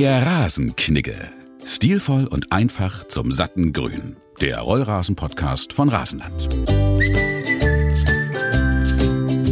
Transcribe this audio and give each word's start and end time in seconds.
Der 0.00 0.24
Rasenknigge. 0.24 1.16
Stilvoll 1.64 2.28
und 2.28 2.52
einfach 2.52 3.08
zum 3.08 3.32
satten 3.32 3.72
Grün. 3.72 4.16
Der 4.40 4.60
Rollrasen-Podcast 4.60 5.72
von 5.72 5.88
Rasenland. 5.88 6.48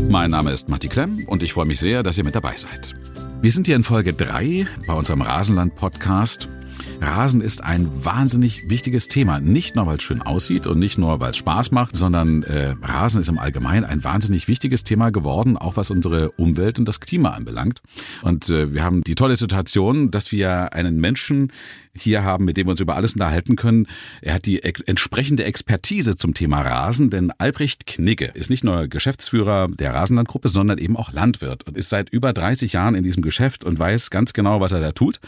Mein 0.09 0.31
Name 0.31 0.53
ist 0.53 0.69
Matti 0.69 0.87
Klemm 0.87 1.25
und 1.27 1.43
ich 1.43 1.53
freue 1.53 1.67
mich 1.67 1.81
sehr, 1.81 2.05
dass 2.05 2.17
ihr 2.17 2.23
mit 2.23 2.37
dabei 2.37 2.57
seid. 2.57 2.95
Wir 3.43 3.51
sind 3.51 3.67
hier 3.67 3.75
in 3.75 3.83
Folge 3.83 4.15
3 4.15 4.69
bei 4.87 4.95
unserem 4.95 5.23
Rasenland-Podcast 5.23 6.49
Rasen 7.01 7.41
ist 7.41 7.63
ein 7.63 7.89
wahnsinnig 8.05 8.69
wichtiges 8.69 9.09
Thema. 9.09 9.41
Nicht 9.41 9.77
nur, 9.77 9.87
weil 9.87 9.97
es 9.97 10.03
schön 10.03 10.23
aussieht 10.23 10.67
und 10.67 10.79
nicht 10.79 10.99
nur, 10.99 11.21
weil 11.21 11.31
es 11.31 11.37
Spaß 11.37 11.71
macht, 11.71 11.97
sondern 11.97 12.43
äh, 12.43 12.75
Rasen 12.83 13.21
ist 13.21 13.29
im 13.29 13.39
Allgemeinen 13.39 13.85
ein 13.85 14.05
wahnsinnig 14.05 14.49
wichtiges 14.49 14.85
Thema 14.85 15.11
geworden, 15.11 15.57
auch 15.57 15.77
was 15.77 15.91
unsere 15.91 16.31
Umwelt 16.33 16.79
und 16.79 16.87
das 16.87 17.01
Klima 17.01 17.31
anbelangt. 17.31 17.83
Und 18.23 18.49
äh, 18.49 18.73
wir 18.73 18.83
haben 18.83 19.03
die 19.03 19.15
tolle 19.15 19.37
Situation, 19.37 20.11
dass 20.11 20.33
wir 20.33 20.73
einen 20.73 21.01
Menschen 21.01 21.53
hier 22.01 22.25
haben, 22.25 22.45
mit 22.45 22.57
dem 22.57 22.67
wir 22.67 22.73
uns 22.73 22.81
über 22.81 22.97
alles 22.97 23.15
unterhalten 23.15 23.57
können. 23.57 23.87
Er 24.21 24.35
hat 24.35 24.47
die 24.47 24.63
ex 24.63 24.81
entsprechende 24.83 25.45
Expertise 25.45 26.17
zum 26.17 26.35
Thema 26.35 26.61
Rasen, 26.61 27.11
denn 27.11 27.33
Albrecht 27.39 27.87
Knigge 27.87 28.27
ist 28.35 28.51
nicht 28.51 28.65
nur 28.65 28.89
Geschäftsführer 28.89 29.69
der 29.69 29.95
Rasenlandgruppe, 29.95 30.49
sondern 30.49 30.79
eben 30.79 30.97
auch 30.97 31.13
Landwirt 31.13 31.67
und 31.67 31.77
ist 31.77 31.89
seit 31.89 32.11
über 32.11 32.33
30 32.33 32.73
Jahren 32.73 32.95
in 32.95 33.03
diesem 33.03 33.23
Geschäft 33.23 33.65
und 33.65 33.79
weiß 33.79 34.11
ganz 34.11 34.33
genau, 34.33 34.61
was 34.61 34.73
er 34.73 34.81
da 34.81 34.93
tut. 34.93 35.21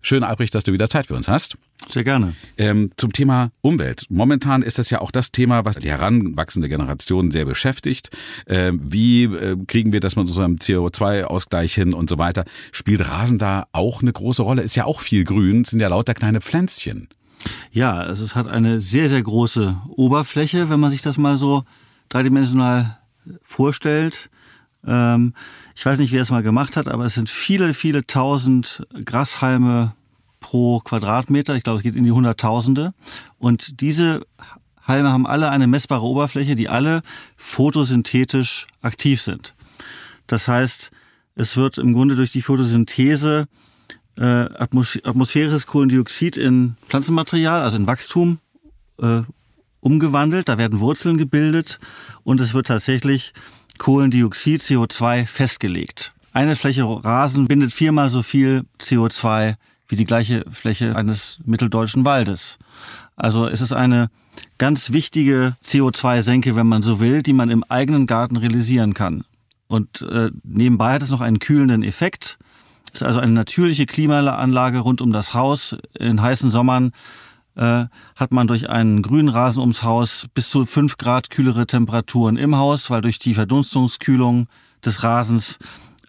Schön, 0.00 0.24
Albrecht, 0.24 0.54
dass 0.54 0.64
du 0.64 0.72
wieder 0.72 0.88
Zeit 0.94 1.06
für 1.06 1.14
uns 1.14 1.26
hast. 1.26 1.56
Sehr 1.88 2.04
gerne. 2.04 2.34
Ähm, 2.56 2.92
zum 2.96 3.12
Thema 3.12 3.50
Umwelt. 3.62 4.06
Momentan 4.08 4.62
ist 4.62 4.78
das 4.78 4.90
ja 4.90 5.00
auch 5.00 5.10
das 5.10 5.32
Thema, 5.32 5.64
was 5.64 5.76
die 5.76 5.90
heranwachsende 5.90 6.68
Generation 6.68 7.32
sehr 7.32 7.44
beschäftigt. 7.44 8.10
Ähm, 8.46 8.80
wie 8.82 9.24
äh, 9.24 9.56
kriegen 9.66 9.92
wir 9.92 9.98
das 9.98 10.14
mit 10.14 10.26
unserem 10.28 10.54
CO2-Ausgleich 10.54 11.74
hin 11.74 11.92
und 11.92 12.08
so 12.08 12.16
weiter? 12.16 12.44
Spielt 12.70 13.08
Rasen 13.08 13.38
da 13.38 13.66
auch 13.72 14.02
eine 14.02 14.12
große 14.12 14.42
Rolle? 14.42 14.62
Ist 14.62 14.76
ja 14.76 14.84
auch 14.84 15.00
viel 15.00 15.24
grün, 15.24 15.64
sind 15.64 15.80
ja 15.80 15.88
lauter 15.88 16.14
kleine 16.14 16.40
Pflänzchen. 16.40 17.08
Ja, 17.72 17.94
also 17.94 18.24
es 18.24 18.36
hat 18.36 18.46
eine 18.46 18.80
sehr, 18.80 19.08
sehr 19.08 19.22
große 19.22 19.76
Oberfläche, 19.88 20.70
wenn 20.70 20.78
man 20.78 20.92
sich 20.92 21.02
das 21.02 21.18
mal 21.18 21.36
so 21.36 21.64
dreidimensional 22.08 22.98
vorstellt. 23.42 24.30
Ähm, 24.86 25.34
ich 25.74 25.84
weiß 25.84 25.98
nicht, 25.98 26.12
wer 26.12 26.22
es 26.22 26.30
mal 26.30 26.44
gemacht 26.44 26.76
hat, 26.76 26.86
aber 26.86 27.04
es 27.04 27.14
sind 27.14 27.28
viele, 27.28 27.74
viele 27.74 28.06
tausend 28.06 28.86
Grashalme 29.04 29.92
pro 30.44 30.80
Quadratmeter. 30.80 31.56
Ich 31.56 31.62
glaube, 31.62 31.78
es 31.78 31.82
geht 31.82 31.96
in 31.96 32.04
die 32.04 32.12
Hunderttausende. 32.12 32.92
Und 33.38 33.80
diese 33.80 34.26
Halme 34.86 35.10
haben 35.10 35.26
alle 35.26 35.48
eine 35.48 35.66
messbare 35.66 36.04
Oberfläche, 36.04 36.54
die 36.54 36.68
alle 36.68 37.00
photosynthetisch 37.38 38.66
aktiv 38.82 39.22
sind. 39.22 39.54
Das 40.26 40.46
heißt, 40.46 40.90
es 41.34 41.56
wird 41.56 41.78
im 41.78 41.94
Grunde 41.94 42.14
durch 42.14 42.30
die 42.30 42.42
Photosynthese 42.42 43.46
äh, 44.18 44.22
atmosphärisches 44.24 45.66
Kohlendioxid 45.66 46.36
in 46.36 46.76
Pflanzenmaterial, 46.90 47.62
also 47.62 47.78
in 47.78 47.86
Wachstum, 47.86 48.38
äh, 49.00 49.22
umgewandelt. 49.80 50.50
Da 50.50 50.58
werden 50.58 50.78
Wurzeln 50.80 51.16
gebildet 51.16 51.80
und 52.22 52.38
es 52.42 52.52
wird 52.52 52.66
tatsächlich 52.66 53.32
Kohlendioxid, 53.78 54.60
CO2 54.60 55.26
festgelegt. 55.26 56.12
Eine 56.34 56.54
Fläche 56.54 56.84
Rasen 56.84 57.48
bindet 57.48 57.72
viermal 57.72 58.10
so 58.10 58.20
viel 58.20 58.66
CO2 58.78 59.56
wie 59.88 59.96
die 59.96 60.04
gleiche 60.04 60.44
Fläche 60.50 60.96
eines 60.96 61.38
mitteldeutschen 61.44 62.04
Waldes. 62.04 62.58
Also 63.16 63.46
es 63.46 63.60
ist 63.60 63.72
eine 63.72 64.08
ganz 64.58 64.92
wichtige 64.92 65.54
CO2-Senke, 65.62 66.56
wenn 66.56 66.66
man 66.66 66.82
so 66.82 67.00
will, 67.00 67.22
die 67.22 67.32
man 67.32 67.50
im 67.50 67.64
eigenen 67.64 68.06
Garten 68.06 68.36
realisieren 68.36 68.94
kann. 68.94 69.24
Und 69.66 70.02
äh, 70.02 70.30
nebenbei 70.42 70.94
hat 70.94 71.02
es 71.02 71.10
noch 71.10 71.20
einen 71.20 71.38
kühlenden 71.38 71.82
Effekt. 71.82 72.38
Es 72.92 73.00
ist 73.00 73.06
also 73.06 73.20
eine 73.20 73.32
natürliche 73.32 73.86
Klimaanlage 73.86 74.78
rund 74.78 75.00
um 75.00 75.12
das 75.12 75.34
Haus. 75.34 75.76
In 75.98 76.22
heißen 76.22 76.50
Sommern 76.50 76.92
äh, 77.56 77.86
hat 78.16 78.32
man 78.32 78.46
durch 78.46 78.70
einen 78.70 79.02
grünen 79.02 79.28
Rasen 79.28 79.60
ums 79.60 79.82
Haus 79.82 80.26
bis 80.34 80.50
zu 80.50 80.64
fünf 80.64 80.96
Grad 80.96 81.30
kühlere 81.30 81.66
Temperaturen 81.66 82.36
im 82.36 82.56
Haus, 82.56 82.90
weil 82.90 83.00
durch 83.00 83.18
die 83.18 83.34
Verdunstungskühlung 83.34 84.48
des 84.84 85.02
Rasens 85.02 85.58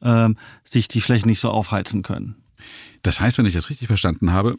äh, 0.01 0.29
sich 0.63 0.87
die 0.87 1.01
Flächen 1.01 1.29
nicht 1.29 1.39
so 1.39 1.49
aufheizen 1.49 2.03
können. 2.03 2.35
Das 3.05 3.19
heißt, 3.19 3.37
wenn 3.37 3.45
ich 3.45 3.53
das 3.53 3.69
richtig 3.69 3.87
verstanden 3.87 4.31
habe, 4.31 4.57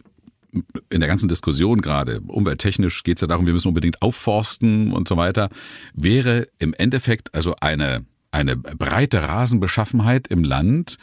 in 0.89 1.01
der 1.01 1.09
ganzen 1.09 1.29
Diskussion 1.29 1.81
gerade, 1.81 2.21
umwelttechnisch 2.21 3.03
geht 3.03 3.19
es 3.19 3.21
ja 3.23 3.27
darum, 3.27 3.45
wir 3.45 3.53
müssen 3.53 3.69
unbedingt 3.69 4.01
aufforsten 4.03 4.93
und 4.93 5.09
so 5.09 5.17
weiter, 5.17 5.51
wäre 5.95 6.49
im 6.59 6.73
Endeffekt 6.73 7.35
also 7.35 7.57
eine, 7.61 8.07
eine 8.31 8.57
breite 8.57 9.23
Rasenbeschaffenheit 9.23 10.29
im 10.29 10.45
Land 10.45 10.97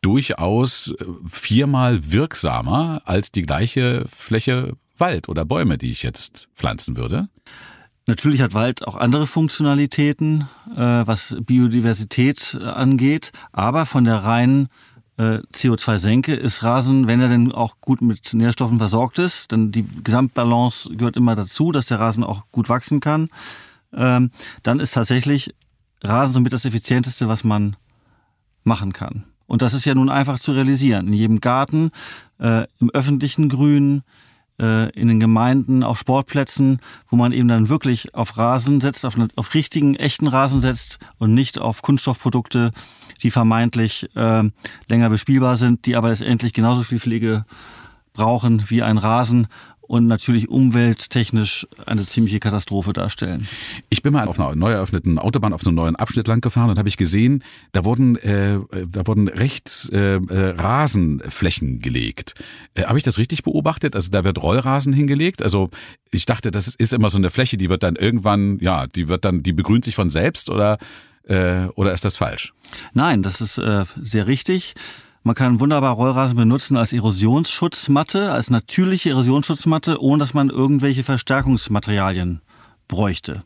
durchaus 0.00 0.92
viermal 1.24 2.10
wirksamer 2.10 3.00
als 3.04 3.30
die 3.30 3.42
gleiche 3.42 4.04
Fläche 4.10 4.72
Wald 4.96 5.28
oder 5.28 5.44
Bäume, 5.44 5.78
die 5.78 5.92
ich 5.92 6.02
jetzt 6.02 6.48
pflanzen 6.54 6.96
würde. 6.96 7.28
Natürlich 8.08 8.40
hat 8.40 8.54
Wald 8.54 8.86
auch 8.86 8.96
andere 8.96 9.26
Funktionalitäten, 9.26 10.48
äh, 10.74 10.80
was 10.80 11.36
Biodiversität 11.42 12.58
äh, 12.58 12.64
angeht, 12.64 13.32
aber 13.52 13.84
von 13.84 14.04
der 14.04 14.24
reinen 14.24 14.68
äh, 15.18 15.40
CO2-Senke 15.52 16.34
ist 16.34 16.62
Rasen, 16.62 17.06
wenn 17.06 17.20
er 17.20 17.28
denn 17.28 17.52
auch 17.52 17.80
gut 17.80 18.00
mit 18.00 18.32
Nährstoffen 18.32 18.78
versorgt 18.78 19.18
ist, 19.18 19.52
denn 19.52 19.72
die 19.72 19.84
Gesamtbalance 20.04 20.90
gehört 20.96 21.16
immer 21.16 21.34
dazu, 21.34 21.72
dass 21.72 21.86
der 21.86 22.00
Rasen 22.00 22.24
auch 22.24 22.44
gut 22.52 22.68
wachsen 22.68 23.00
kann, 23.00 23.28
ähm, 23.92 24.30
dann 24.62 24.80
ist 24.80 24.92
tatsächlich 24.92 25.54
Rasen 26.02 26.34
somit 26.34 26.52
das 26.52 26.64
effizienteste, 26.64 27.28
was 27.28 27.44
man 27.44 27.76
machen 28.62 28.92
kann. 28.92 29.24
Und 29.46 29.62
das 29.62 29.74
ist 29.74 29.86
ja 29.86 29.94
nun 29.94 30.10
einfach 30.10 30.38
zu 30.38 30.52
realisieren. 30.52 31.08
In 31.08 31.14
jedem 31.14 31.40
Garten, 31.40 31.90
äh, 32.38 32.66
im 32.80 32.90
öffentlichen 32.90 33.48
Grün, 33.48 34.02
äh, 34.60 34.90
in 34.90 35.08
den 35.08 35.20
Gemeinden, 35.20 35.82
auf 35.82 35.98
Sportplätzen, 35.98 36.80
wo 37.08 37.16
man 37.16 37.32
eben 37.32 37.48
dann 37.48 37.68
wirklich 37.68 38.14
auf 38.14 38.36
Rasen 38.36 38.80
setzt, 38.80 39.04
auf, 39.04 39.16
auf 39.36 39.54
richtigen, 39.54 39.94
echten 39.96 40.26
Rasen 40.26 40.60
setzt 40.60 40.98
und 41.18 41.34
nicht 41.34 41.58
auf 41.58 41.82
Kunststoffprodukte, 41.82 42.72
die 43.22 43.30
vermeintlich 43.30 44.08
äh, 44.16 44.44
länger 44.88 45.10
bespielbar 45.10 45.56
sind, 45.56 45.86
die 45.86 45.96
aber 45.96 46.08
letztendlich 46.08 46.52
genauso 46.52 46.82
viel 46.82 47.00
Pflege 47.00 47.44
brauchen 48.12 48.68
wie 48.68 48.82
ein 48.82 48.98
Rasen 48.98 49.46
und 49.88 50.06
natürlich 50.06 50.48
umwelttechnisch 50.48 51.66
eine 51.86 52.06
ziemliche 52.06 52.38
Katastrophe 52.38 52.92
darstellen. 52.92 53.48
Ich 53.88 54.02
bin 54.02 54.12
mal 54.12 54.28
auf 54.28 54.38
einer 54.38 54.54
neu 54.54 54.70
eröffneten 54.70 55.18
Autobahn 55.18 55.52
auf 55.52 55.62
so 55.62 55.70
einem 55.70 55.76
neuen 55.76 55.96
Abschnitt 55.96 56.28
lang 56.28 56.40
gefahren 56.40 56.70
und 56.70 56.78
habe 56.78 56.88
ich 56.88 56.98
gesehen, 56.98 57.42
da 57.72 57.84
wurden 57.84 58.16
äh, 58.16 58.60
da 58.86 59.06
wurden 59.06 59.28
rechts 59.28 59.88
äh, 59.88 60.16
äh, 60.16 60.50
Rasenflächen 60.50 61.80
gelegt. 61.80 62.34
Äh, 62.74 62.84
habe 62.84 62.98
ich 62.98 63.04
das 63.04 63.18
richtig 63.18 63.42
beobachtet? 63.42 63.96
Also 63.96 64.10
da 64.10 64.24
wird 64.24 64.42
Rollrasen 64.42 64.92
hingelegt. 64.92 65.42
Also 65.42 65.70
ich 66.10 66.26
dachte, 66.26 66.50
das 66.50 66.68
ist 66.68 66.92
immer 66.92 67.08
so 67.08 67.16
eine 67.16 67.30
Fläche, 67.30 67.56
die 67.56 67.70
wird 67.70 67.82
dann 67.82 67.96
irgendwann, 67.96 68.58
ja, 68.60 68.86
die 68.86 69.08
wird 69.08 69.24
dann, 69.24 69.42
die 69.42 69.52
begrünt 69.52 69.86
sich 69.86 69.94
von 69.94 70.10
selbst 70.10 70.50
oder 70.50 70.78
äh, 71.28 71.66
oder 71.76 71.92
ist 71.92 72.04
das 72.04 72.16
falsch? 72.16 72.52
Nein, 72.92 73.22
das 73.22 73.40
ist 73.40 73.58
äh, 73.58 73.84
sehr 74.02 74.26
richtig. 74.26 74.74
Man 75.22 75.34
kann 75.34 75.60
wunderbar 75.60 75.94
Rollrasen 75.94 76.36
benutzen 76.36 76.76
als 76.76 76.92
Erosionsschutzmatte, 76.92 78.32
als 78.32 78.50
natürliche 78.50 79.10
Erosionsschutzmatte, 79.10 80.00
ohne 80.00 80.20
dass 80.20 80.34
man 80.34 80.48
irgendwelche 80.48 81.04
Verstärkungsmaterialien 81.04 82.40
bräuchte. 82.86 83.42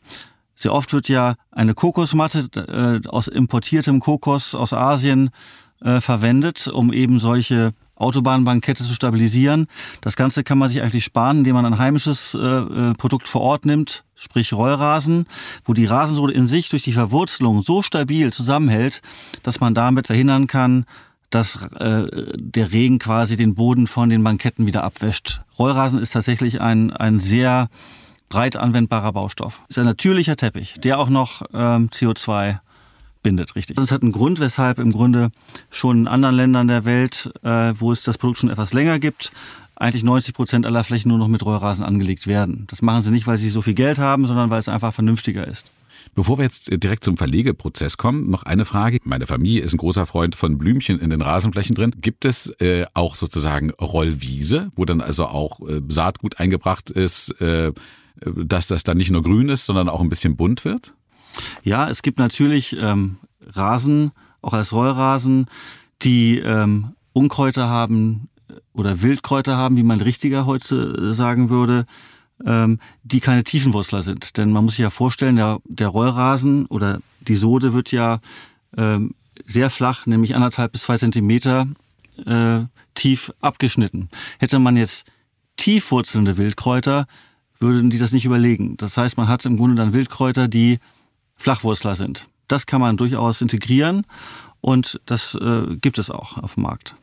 Sehr 0.55 0.73
oft 0.73 0.93
wird 0.93 1.09
ja 1.09 1.35
eine 1.51 1.73
Kokosmatte 1.73 3.01
äh, 3.03 3.07
aus 3.07 3.27
importiertem 3.27 3.99
Kokos 3.99 4.55
aus 4.55 4.71
Asien 4.71 5.31
äh, 5.81 5.99
verwendet, 5.99 6.67
um 6.67 6.93
eben 6.93 7.19
solche 7.19 7.73
Autobahnbankette 7.95 8.83
zu 8.83 8.93
stabilisieren. 8.93 9.67
Das 10.01 10.15
Ganze 10.15 10.43
kann 10.43 10.57
man 10.57 10.69
sich 10.69 10.81
eigentlich 10.81 11.03
sparen, 11.03 11.39
indem 11.39 11.55
man 11.55 11.65
ein 11.65 11.77
heimisches 11.77 12.33
äh, 12.33 12.39
äh 12.39 12.93
Produkt 12.93 13.27
vor 13.27 13.41
Ort 13.41 13.65
nimmt, 13.65 14.03
sprich 14.15 14.53
Rollrasen, 14.53 15.25
wo 15.65 15.73
die 15.73 15.85
Rasensohle 15.85 16.33
in 16.33 16.47
sich 16.47 16.69
durch 16.69 16.83
die 16.83 16.93
Verwurzelung 16.93 17.61
so 17.61 17.81
stabil 17.81 18.31
zusammenhält, 18.31 19.01
dass 19.43 19.59
man 19.59 19.73
damit 19.73 20.07
verhindern 20.07 20.47
kann, 20.47 20.85
dass 21.33 21.57
äh, 21.79 22.05
der 22.35 22.71
Regen 22.71 22.99
quasi 22.99 23.37
den 23.37 23.55
Boden 23.55 23.87
von 23.87 24.09
den 24.09 24.23
Banketten 24.23 24.67
wieder 24.67 24.83
abwäscht. 24.83 25.41
Rollrasen 25.57 25.99
ist 25.99 26.11
tatsächlich 26.11 26.61
ein, 26.61 26.93
ein 26.93 27.17
sehr 27.17 27.69
breit 28.29 28.55
anwendbarer 28.55 29.13
Baustoff. 29.13 29.61
Ist 29.67 29.79
ein 29.79 29.85
natürlicher 29.85 30.35
Teppich, 30.35 30.75
der 30.79 30.99
auch 30.99 31.09
noch 31.09 31.41
ähm, 31.53 31.89
CO2 31.89 32.59
bindet, 33.23 33.55
richtig. 33.55 33.77
Das 33.77 33.91
hat 33.91 34.03
einen 34.03 34.11
Grund, 34.11 34.39
weshalb 34.39 34.77
im 34.77 34.91
Grunde 34.91 35.29
schon 35.71 36.01
in 36.01 36.07
anderen 36.07 36.35
Ländern 36.35 36.67
der 36.67 36.85
Welt, 36.85 37.31
äh, 37.43 37.73
wo 37.75 37.91
es 37.91 38.03
das 38.03 38.19
Produkt 38.19 38.39
schon 38.39 38.49
etwas 38.51 38.73
länger 38.73 38.99
gibt, 38.99 39.31
eigentlich 39.75 40.03
90 40.03 40.35
Prozent 40.35 40.65
aller 40.67 40.83
Flächen 40.83 41.09
nur 41.09 41.17
noch 41.17 41.27
mit 41.27 41.43
Rollrasen 41.43 41.83
angelegt 41.83 42.27
werden. 42.27 42.67
Das 42.69 42.83
machen 42.83 43.01
sie 43.01 43.11
nicht, 43.11 43.25
weil 43.25 43.37
sie 43.37 43.49
so 43.49 43.63
viel 43.63 43.73
Geld 43.73 43.97
haben, 43.97 44.27
sondern 44.27 44.51
weil 44.51 44.59
es 44.59 44.69
einfach 44.69 44.93
vernünftiger 44.93 45.47
ist. 45.47 45.65
Bevor 46.15 46.37
wir 46.37 46.45
jetzt 46.45 46.69
direkt 46.83 47.03
zum 47.03 47.17
Verlegeprozess 47.17 47.97
kommen, 47.97 48.25
noch 48.25 48.43
eine 48.43 48.65
Frage. 48.65 48.99
Meine 49.03 49.27
Familie 49.27 49.61
ist 49.61 49.73
ein 49.73 49.77
großer 49.77 50.05
Freund 50.05 50.35
von 50.35 50.57
Blümchen 50.57 50.99
in 50.99 51.09
den 51.09 51.21
Rasenflächen 51.21 51.75
drin. 51.75 51.95
Gibt 51.99 52.25
es 52.25 52.49
äh, 52.59 52.85
auch 52.93 53.15
sozusagen 53.15 53.71
Rollwiese, 53.71 54.71
wo 54.75 54.85
dann 54.85 55.01
also 55.01 55.25
auch 55.25 55.59
äh, 55.67 55.81
Saatgut 55.87 56.39
eingebracht 56.39 56.89
ist, 56.91 57.31
äh, 57.41 57.71
dass 58.25 58.67
das 58.67 58.83
dann 58.83 58.97
nicht 58.97 59.11
nur 59.11 59.23
grün 59.23 59.49
ist, 59.49 59.65
sondern 59.65 59.89
auch 59.89 60.01
ein 60.01 60.09
bisschen 60.09 60.35
bunt 60.35 60.65
wird? 60.65 60.93
Ja, 61.63 61.89
es 61.89 62.01
gibt 62.01 62.19
natürlich 62.19 62.75
ähm, 62.79 63.17
Rasen, 63.53 64.11
auch 64.41 64.53
als 64.53 64.71
Rollrasen, 64.71 65.47
die 66.03 66.37
ähm, 66.39 66.93
Unkräuter 67.13 67.69
haben, 67.69 68.29
oder 68.73 69.01
Wildkräuter 69.01 69.57
haben, 69.57 69.77
wie 69.77 69.83
man 69.83 70.01
richtiger 70.01 70.45
heute 70.45 71.13
sagen 71.13 71.49
würde, 71.49 71.85
die 72.39 73.19
keine 73.19 73.43
Tiefenwurzler 73.43 74.01
sind. 74.01 74.37
Denn 74.37 74.51
man 74.51 74.65
muss 74.65 74.73
sich 74.75 74.83
ja 74.83 74.89
vorstellen, 74.89 75.35
der, 75.37 75.59
der 75.65 75.87
Rollrasen 75.87 76.65
oder 76.65 76.99
die 77.21 77.35
Sode 77.35 77.73
wird 77.73 77.91
ja 77.91 78.19
ähm, 78.75 79.15
sehr 79.45 79.69
flach, 79.69 80.05
nämlich 80.05 80.35
anderthalb 80.35 80.73
bis 80.73 80.83
zwei 80.83 80.97
Zentimeter 80.97 81.67
äh, 82.25 82.61
tief 82.95 83.31
abgeschnitten. 83.41 84.09
Hätte 84.39 84.59
man 84.59 84.77
jetzt 84.77 85.05
tiefwurzelnde 85.57 86.37
Wildkräuter, 86.37 87.05
würden 87.59 87.89
die 87.89 87.97
das 87.97 88.11
nicht 88.11 88.25
überlegen. 88.25 88.77
Das 88.77 88.97
heißt, 88.97 89.17
man 89.17 89.27
hat 89.27 89.45
im 89.45 89.57
Grunde 89.57 89.75
dann 89.75 89.93
Wildkräuter, 89.93 90.47
die 90.47 90.79
Flachwurzler 91.35 91.95
sind. 91.95 92.27
Das 92.47 92.65
kann 92.65 92.81
man 92.81 92.97
durchaus 92.97 93.41
integrieren 93.41 94.05
und 94.61 94.99
das 95.05 95.35
äh, 95.35 95.75
gibt 95.77 95.97
es 95.97 96.11
auch 96.11 96.37
auf 96.37 96.55
dem 96.55 96.63
Markt. 96.63 96.95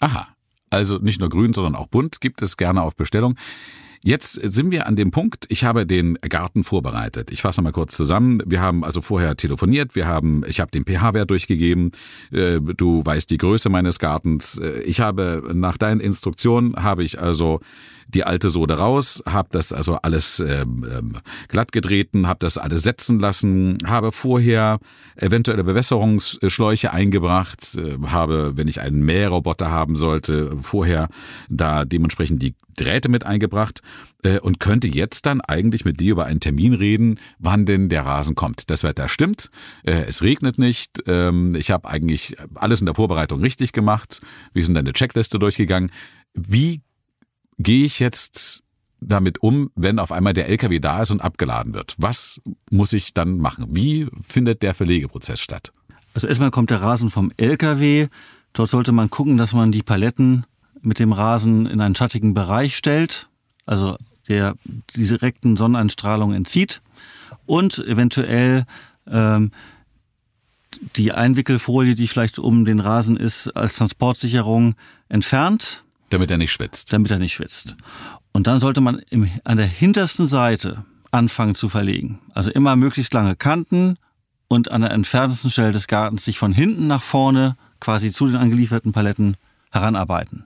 Aha. 0.00 0.28
Also 0.70 0.98
nicht 0.98 1.20
nur 1.20 1.28
grün, 1.28 1.54
sondern 1.54 1.76
auch 1.76 1.86
bunt 1.86 2.20
gibt 2.20 2.42
es 2.42 2.56
gerne 2.56 2.82
auf 2.82 2.96
Bestellung. 2.96 3.36
Jetzt 4.02 4.34
sind 4.34 4.70
wir 4.70 4.86
an 4.86 4.96
dem 4.96 5.10
Punkt, 5.10 5.46
ich 5.48 5.64
habe 5.64 5.86
den 5.86 6.14
Garten 6.28 6.64
vorbereitet. 6.64 7.30
Ich 7.30 7.42
fasse 7.42 7.62
mal 7.62 7.72
kurz 7.72 7.96
zusammen. 7.96 8.42
Wir 8.46 8.60
haben 8.60 8.84
also 8.84 9.00
vorher 9.00 9.36
telefoniert, 9.36 9.94
wir 9.94 10.06
haben, 10.06 10.42
ich 10.46 10.60
habe 10.60 10.70
den 10.70 10.84
pH-Wert 10.84 11.30
durchgegeben, 11.30 11.92
äh, 12.32 12.60
du 12.60 13.04
weißt 13.04 13.30
die 13.30 13.38
Größe 13.38 13.68
meines 13.68 13.98
Gartens. 13.98 14.58
Äh, 14.58 14.80
ich 14.80 15.00
habe 15.00 15.50
nach 15.54 15.76
deinen 15.76 16.00
Instruktionen 16.00 16.76
habe 16.76 17.04
ich 17.04 17.20
also 17.20 17.60
die 18.08 18.24
alte 18.24 18.50
Sode 18.50 18.78
raus, 18.78 19.22
habe 19.26 19.48
das 19.50 19.72
also 19.72 19.96
alles 19.96 20.40
ähm, 20.40 20.86
ähm, 20.90 21.12
glatt 21.48 21.72
getreten, 21.72 22.28
habe 22.28 22.38
das 22.40 22.58
alles 22.58 22.82
setzen 22.82 23.18
lassen, 23.18 23.78
habe 23.84 24.12
vorher 24.12 24.78
eventuelle 25.16 25.64
Bewässerungsschläuche 25.64 26.92
eingebracht, 26.92 27.76
äh, 27.76 27.98
habe, 28.06 28.56
wenn 28.56 28.68
ich 28.68 28.80
einen 28.80 29.00
Mähroboter 29.00 29.70
haben 29.70 29.96
sollte, 29.96 30.56
vorher 30.60 31.08
da 31.48 31.84
dementsprechend 31.84 32.42
die 32.42 32.54
Drähte 32.76 33.08
mit 33.08 33.24
eingebracht 33.24 33.80
äh, 34.22 34.38
und 34.38 34.60
könnte 34.60 34.88
jetzt 34.88 35.26
dann 35.26 35.40
eigentlich 35.40 35.84
mit 35.84 35.98
dir 36.00 36.12
über 36.12 36.26
einen 36.26 36.40
Termin 36.40 36.74
reden, 36.74 37.18
wann 37.38 37.66
denn 37.66 37.88
der 37.88 38.06
Rasen 38.06 38.34
kommt. 38.34 38.70
Das 38.70 38.84
Wetter 38.84 39.08
stimmt, 39.08 39.50
äh, 39.84 40.04
es 40.06 40.22
regnet 40.22 40.58
nicht, 40.58 41.02
ähm, 41.06 41.54
ich 41.54 41.70
habe 41.70 41.88
eigentlich 41.88 42.36
alles 42.54 42.80
in 42.80 42.86
der 42.86 42.94
Vorbereitung 42.94 43.40
richtig 43.40 43.72
gemacht, 43.72 44.20
wir 44.52 44.64
sind 44.64 44.74
deine 44.74 44.92
Checkliste 44.92 45.38
durchgegangen. 45.38 45.90
Wie 46.34 46.82
gehe 47.58 47.84
ich 47.84 47.98
jetzt 47.98 48.62
damit 49.00 49.42
um, 49.42 49.70
wenn 49.74 49.98
auf 49.98 50.12
einmal 50.12 50.32
der 50.32 50.48
LKW 50.48 50.78
da 50.80 51.02
ist 51.02 51.10
und 51.10 51.20
abgeladen 51.20 51.74
wird? 51.74 51.94
Was 51.98 52.40
muss 52.70 52.92
ich 52.92 53.14
dann 53.14 53.38
machen? 53.38 53.66
Wie 53.70 54.06
findet 54.22 54.62
der 54.62 54.74
Verlegeprozess 54.74 55.40
statt? 55.40 55.72
Also 56.14 56.28
erstmal 56.28 56.50
kommt 56.50 56.70
der 56.70 56.80
Rasen 56.80 57.10
vom 57.10 57.30
LKW. 57.36 58.08
Dort 58.52 58.70
sollte 58.70 58.92
man 58.92 59.10
gucken, 59.10 59.36
dass 59.36 59.52
man 59.52 59.70
die 59.70 59.82
Paletten 59.82 60.46
mit 60.80 60.98
dem 60.98 61.12
Rasen 61.12 61.66
in 61.66 61.80
einen 61.80 61.94
schattigen 61.94 62.32
Bereich 62.32 62.76
stellt, 62.76 63.28
also 63.66 63.96
der 64.28 64.54
die 64.94 65.06
direkten 65.06 65.56
Sonneneinstrahlung 65.56 66.32
entzieht 66.32 66.80
und 67.44 67.78
eventuell 67.78 68.64
ähm, 69.06 69.50
die 70.96 71.12
Einwickelfolie, 71.12 71.94
die 71.94 72.06
vielleicht 72.06 72.38
um 72.38 72.64
den 72.64 72.80
Rasen 72.80 73.16
ist, 73.16 73.48
als 73.48 73.76
Transportsicherung 73.76 74.74
entfernt 75.08 75.84
damit 76.10 76.30
er 76.30 76.38
nicht 76.38 76.52
schwitzt. 76.52 76.92
Damit 76.92 77.10
er 77.10 77.18
nicht 77.18 77.34
schwitzt. 77.34 77.76
Und 78.32 78.46
dann 78.46 78.60
sollte 78.60 78.80
man 78.80 79.00
im, 79.10 79.30
an 79.44 79.56
der 79.56 79.66
hintersten 79.66 80.26
Seite 80.26 80.84
anfangen 81.10 81.54
zu 81.54 81.68
verlegen. 81.68 82.18
Also 82.34 82.50
immer 82.50 82.76
möglichst 82.76 83.14
lange 83.14 83.36
Kanten 83.36 83.96
und 84.48 84.70
an 84.70 84.82
der 84.82 84.90
entferntesten 84.90 85.50
Stelle 85.50 85.72
des 85.72 85.86
Gartens 85.86 86.24
sich 86.24 86.38
von 86.38 86.52
hinten 86.52 86.86
nach 86.86 87.02
vorne 87.02 87.56
quasi 87.80 88.12
zu 88.12 88.26
den 88.26 88.36
angelieferten 88.36 88.92
Paletten 88.92 89.36
heranarbeiten. 89.70 90.44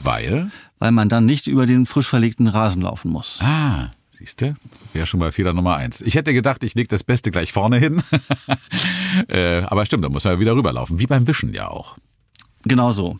Weil? 0.00 0.50
Weil 0.78 0.92
man 0.92 1.08
dann 1.08 1.24
nicht 1.24 1.46
über 1.46 1.66
den 1.66 1.86
frisch 1.86 2.08
verlegten 2.08 2.48
Rasen 2.48 2.82
laufen 2.82 3.10
muss. 3.10 3.40
Ah, 3.42 3.90
siehst 4.12 4.40
du? 4.40 4.54
Wäre 4.92 5.06
schon 5.06 5.20
mal 5.20 5.32
Fehler 5.32 5.52
Nummer 5.52 5.76
eins. 5.76 6.00
Ich 6.00 6.14
hätte 6.14 6.32
gedacht, 6.32 6.64
ich 6.64 6.74
lege 6.74 6.88
das 6.88 7.04
Beste 7.04 7.30
gleich 7.30 7.52
vorne 7.52 7.78
hin. 7.78 8.02
äh, 9.28 9.60
aber 9.62 9.86
stimmt, 9.86 10.04
da 10.04 10.08
muss 10.08 10.24
man 10.24 10.34
ja 10.34 10.40
wieder 10.40 10.56
rüberlaufen. 10.56 10.98
Wie 10.98 11.06
beim 11.06 11.26
Wischen 11.26 11.52
ja 11.54 11.68
auch. 11.68 11.96
Genau 12.64 12.92
so. 12.92 13.18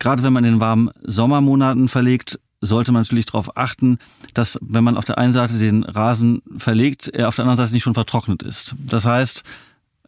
Gerade 0.00 0.24
wenn 0.24 0.32
man 0.32 0.44
in 0.44 0.54
den 0.54 0.60
warmen 0.60 0.90
Sommermonaten 1.02 1.86
verlegt, 1.86 2.40
sollte 2.60 2.90
man 2.90 3.02
natürlich 3.02 3.26
darauf 3.26 3.56
achten, 3.56 3.98
dass 4.34 4.58
wenn 4.60 4.82
man 4.82 4.96
auf 4.96 5.04
der 5.04 5.18
einen 5.18 5.32
Seite 5.32 5.58
den 5.58 5.84
Rasen 5.84 6.42
verlegt, 6.56 7.08
er 7.08 7.28
auf 7.28 7.36
der 7.36 7.44
anderen 7.44 7.58
Seite 7.58 7.72
nicht 7.72 7.84
schon 7.84 7.94
vertrocknet 7.94 8.42
ist. 8.42 8.74
Das 8.86 9.04
heißt, 9.04 9.44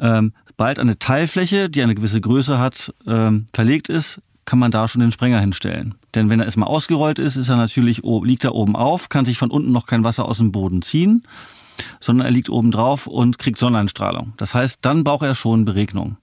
ähm, 0.00 0.32
bald 0.56 0.78
eine 0.78 0.98
Teilfläche, 0.98 1.70
die 1.70 1.82
eine 1.82 1.94
gewisse 1.94 2.20
Größe 2.20 2.58
hat, 2.58 2.92
ähm, 3.06 3.46
verlegt 3.54 3.88
ist, 3.88 4.20
kann 4.44 4.58
man 4.58 4.70
da 4.70 4.88
schon 4.88 5.00
den 5.00 5.12
Sprenger 5.12 5.40
hinstellen. 5.40 5.94
Denn 6.14 6.28
wenn 6.28 6.40
er 6.40 6.46
erstmal 6.46 6.68
ausgerollt 6.68 7.18
ist, 7.18 7.36
ist 7.36 7.48
er 7.48 7.56
natürlich, 7.56 8.02
liegt 8.02 8.44
er 8.44 8.54
oben 8.54 8.76
auf, 8.76 9.08
kann 9.08 9.24
sich 9.24 9.38
von 9.38 9.50
unten 9.50 9.72
noch 9.72 9.86
kein 9.86 10.04
Wasser 10.04 10.24
aus 10.24 10.38
dem 10.38 10.52
Boden 10.52 10.82
ziehen, 10.82 11.22
sondern 12.00 12.26
er 12.26 12.32
liegt 12.32 12.50
oben 12.50 12.70
drauf 12.70 13.06
und 13.06 13.38
kriegt 13.38 13.58
Sonneneinstrahlung. 13.58 14.32
Das 14.36 14.54
heißt, 14.54 14.78
dann 14.82 15.04
braucht 15.04 15.22
er 15.22 15.34
schon 15.34 15.64
Beregnung. 15.64 16.16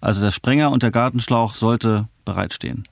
Also 0.00 0.20
der 0.20 0.30
Sprenger 0.30 0.70
und 0.70 0.82
der 0.82 0.90
Gartenschlauch 0.90 1.54
sollte 1.54 2.08
bereitstehen. 2.24 2.84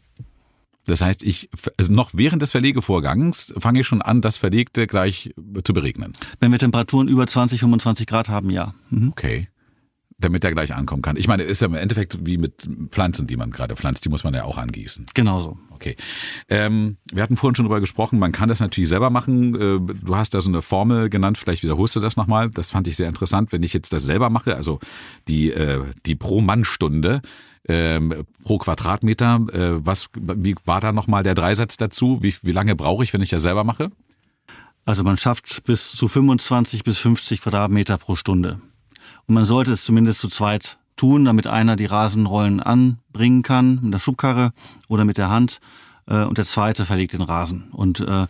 Das 0.87 1.01
heißt, 1.01 1.23
ich 1.23 1.49
also 1.77 1.93
noch 1.93 2.11
während 2.13 2.43
des 2.43 2.51
Verlegevorgangs 2.51 3.55
fange 3.59 3.81
ich 3.81 3.87
schon 3.87 4.03
an, 4.03 4.21
das 4.21 4.37
Verlegte 4.37 4.87
gleich 4.87 5.33
zu 5.65 5.73
beregnen. 5.73 6.13
Wenn 6.41 6.51
wir 6.51 6.59
Temperaturen 6.59 7.09
über 7.09 7.27
20, 7.27 7.61
25 7.61 8.07
Grad 8.07 8.29
haben, 8.29 8.51
ja. 8.51 8.75
Mhm. 8.91 9.11
Okay. 9.11 9.49
Damit 10.23 10.45
er 10.45 10.53
gleich 10.53 10.75
ankommen 10.75 11.03
kann. 11.03 11.17
Ich 11.17 11.29
meine, 11.29 11.43
ist 11.43 11.61
ja 11.61 11.67
im 11.67 11.75
Endeffekt 11.75 12.17
wie 12.25 12.39
mit 12.39 12.69
Pflanzen, 12.91 13.27
die 13.27 13.37
man 13.37 13.51
gerade 13.51 13.77
pflanzt, 13.77 14.05
die 14.05 14.09
muss 14.09 14.25
man 14.25 14.33
ja 14.33 14.45
auch 14.45 14.57
angießen. 14.57 15.07
Genauso. 15.15 15.59
Okay. 15.71 15.97
Ähm, 16.49 16.97
wir 17.13 17.23
hatten 17.23 17.37
vorhin 17.37 17.55
schon 17.55 17.65
darüber 17.65 17.81
gesprochen, 17.81 18.19
man 18.19 18.33
kann 18.33 18.49
das 18.49 18.61
natürlich 18.61 18.89
selber 18.89 19.11
machen. 19.11 19.55
Äh, 19.55 19.95
du 20.05 20.17
hast 20.17 20.33
da 20.33 20.41
so 20.41 20.49
eine 20.49 20.63
Formel 20.63 21.11
genannt, 21.11 21.39
vielleicht 21.39 21.63
wiederholst 21.63 21.97
du 21.97 22.01
das 22.01 22.17
nochmal. 22.17 22.51
Das 22.51 22.71
fand 22.71 22.87
ich 22.87 22.97
sehr 22.97 23.09
interessant. 23.09 23.53
Wenn 23.53 23.63
ich 23.63 23.73
jetzt 23.73 23.93
das 23.93 24.05
selber 24.05 24.31
mache, 24.31 24.57
also 24.57 24.79
die, 25.29 25.51
äh, 25.51 25.83
die 26.07 26.15
Pro-Mann-Stunde, 26.15 27.21
ähm, 27.69 28.25
pro 28.43 28.59
Quadratmeter. 28.59 29.41
Äh, 29.53 29.87
was, 29.87 30.09
wie 30.15 30.57
war 30.65 30.81
da 30.81 30.93
nochmal 30.93 31.23
der 31.23 31.35
Dreisatz 31.35 31.77
dazu? 31.77 32.19
Wie, 32.23 32.35
wie 32.43 32.53
lange 32.53 32.77
brauche 32.77 33.05
ich, 33.05 33.13
wenn 33.13 33.23
ich 33.23 33.31
das 33.31 33.43
selber 33.43 33.65
mache? 33.65 33.91
Also 34.85 35.05
man 35.05 35.17
schafft 35.17 35.63
bis 35.65 35.93
zu 35.93 36.09
25 36.09 36.83
bis 36.83 36.99
50 36.99 37.41
Quadratmeter 37.41 37.99
pro 37.99 38.17
Stunde. 38.17 38.61
Man 39.33 39.47
sollte 39.47 39.73
es 39.73 39.85
zumindest 39.85 40.21
zu 40.21 40.29
zweit 40.29 40.77
tun, 40.97 41.25
damit 41.25 41.47
einer 41.47 41.77
die 41.77 41.87
Rasenrollen 41.87 42.61
anbringen 42.61 43.43
kann 43.43 43.81
mit 43.83 43.95
der 43.95 43.99
Schubkarre 43.99 44.53
oder 44.91 45.07
mit 45.07 45.17
der 45.17 45.31
Hand 45.31 45.61
äh, 46.07 46.25
und 46.25 46.37
der 46.37 46.45
zweite 46.45 46.85
verlegt 46.85 47.15
den 47.15 47.23
Rasen 47.23 47.65
und 47.73 48.01
äh, 48.01 48.27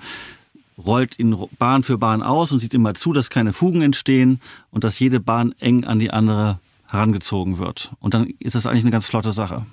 rollt 0.78 1.18
ihn 1.18 1.36
Bahn 1.58 1.82
für 1.82 1.98
Bahn 1.98 2.22
aus 2.22 2.52
und 2.52 2.60
sieht 2.60 2.72
immer 2.72 2.94
zu, 2.94 3.12
dass 3.12 3.30
keine 3.30 3.52
Fugen 3.52 3.82
entstehen 3.82 4.40
und 4.70 4.84
dass 4.84 5.00
jede 5.00 5.18
Bahn 5.18 5.52
eng 5.58 5.84
an 5.84 5.98
die 5.98 6.12
andere 6.12 6.60
herangezogen 6.88 7.58
wird. 7.58 7.92
Und 7.98 8.14
dann 8.14 8.28
ist 8.38 8.54
das 8.54 8.66
eigentlich 8.66 8.84
eine 8.84 8.92
ganz 8.92 9.06
flotte 9.06 9.32
Sache. 9.32 9.66